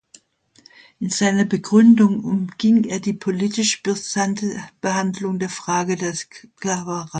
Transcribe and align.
In 0.99 1.11
seiner 1.11 1.45
Begründung 1.45 2.21
umging 2.23 2.85
er 2.85 2.99
die 2.99 3.13
politisch 3.13 3.83
brisante 3.83 4.59
Behandlung 4.81 5.37
der 5.37 5.49
Frage 5.49 5.95
der 5.95 6.15
Sklaverei. 6.15 7.05